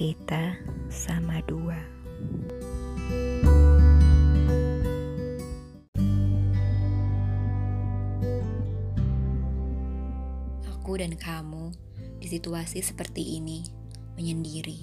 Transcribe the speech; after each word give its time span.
Kita 0.00 0.56
sama 0.88 1.44
dua. 1.44 1.76
Aku 10.64 10.96
dan 10.96 11.12
kamu 11.20 11.76
di 12.16 12.26
situasi 12.32 12.80
seperti 12.80 13.36
ini 13.36 13.60
menyendiri, 14.16 14.80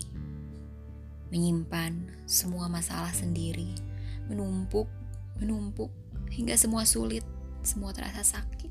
menyimpan 1.34 2.14
semua 2.30 2.70
masalah 2.70 3.10
sendiri, 3.10 3.74
menumpuk, 4.30 4.86
menumpuk 5.42 5.90
hingga 6.30 6.54
semua 6.54 6.86
sulit, 6.86 7.26
semua 7.66 7.90
terasa 7.98 8.22
sakit. 8.22 8.70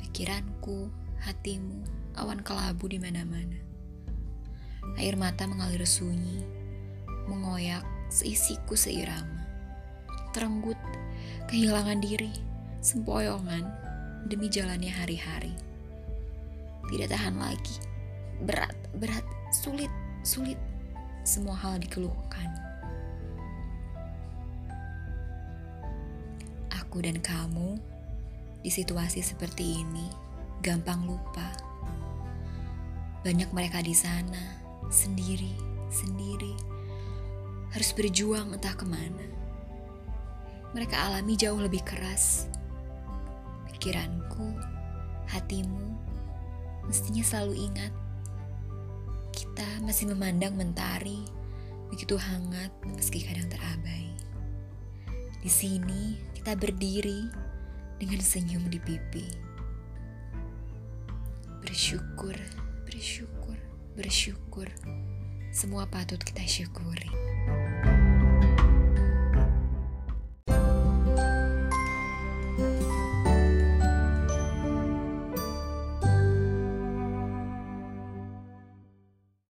Pikiranku, 0.00 0.88
hatimu, 1.20 1.84
awan 2.16 2.40
kelabu 2.40 2.88
di 2.88 2.96
mana-mana. 2.96 3.67
Air 4.98 5.14
mata 5.14 5.46
mengalir 5.46 5.86
sunyi, 5.86 6.42
mengoyak 7.30 7.86
seisiku 8.10 8.74
seirama. 8.74 9.46
Terenggut, 10.34 10.74
kehilangan 11.46 12.02
diri, 12.02 12.34
sempoyongan 12.82 13.62
demi 14.26 14.50
jalannya 14.50 14.90
hari-hari. 14.90 15.54
Tidak 16.90 17.14
tahan 17.14 17.38
lagi, 17.38 17.78
berat, 18.42 18.74
berat, 18.98 19.22
sulit, 19.54 19.92
sulit, 20.26 20.58
semua 21.22 21.54
hal 21.54 21.78
dikeluhkan. 21.78 22.50
Aku 26.74 26.98
dan 26.98 27.22
kamu 27.22 27.78
di 28.66 28.70
situasi 28.74 29.22
seperti 29.22 29.78
ini 29.78 30.10
gampang 30.58 31.06
lupa. 31.06 31.54
Banyak 33.22 33.54
mereka 33.54 33.78
di 33.78 33.94
sana 33.94 34.66
sendiri, 34.88 35.52
sendiri, 35.92 36.52
harus 37.72 37.90
berjuang 37.92 38.56
entah 38.56 38.74
ke 38.76 38.84
mana. 38.84 39.26
Mereka 40.76 40.96
alami 40.96 41.36
jauh 41.36 41.60
lebih 41.60 41.80
keras. 41.84 42.48
Pikiranku, 43.72 44.52
hatimu, 45.32 45.96
mestinya 46.84 47.24
selalu 47.24 47.72
ingat. 47.72 47.92
Kita 49.32 49.68
masih 49.84 50.12
memandang 50.12 50.56
mentari, 50.58 51.24
begitu 51.88 52.20
hangat 52.20 52.72
meski 52.84 53.24
kadang 53.24 53.48
terabai. 53.48 54.12
Di 55.40 55.48
sini 55.48 56.18
kita 56.36 56.58
berdiri 56.58 57.30
dengan 57.96 58.20
senyum 58.20 58.68
di 58.68 58.76
pipi. 58.82 59.26
Bersyukur, 61.64 62.34
bersyukur, 62.84 63.47
bersyukur. 63.98 64.70
Semua 65.50 65.90
patut 65.90 66.22
kita 66.22 66.46
syukuri. 66.46 67.10